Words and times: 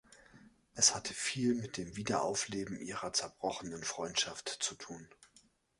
Es 0.73 0.95
hatte 0.95 1.13
viel 1.13 1.53
mit 1.53 1.77
dem 1.77 1.95
Wiederaufleben 1.95 2.79
ihrer 2.81 3.13
zerbrochenen 3.13 3.83
Freundschaft 3.83 4.49
zu 4.49 4.73
tun. 4.73 5.07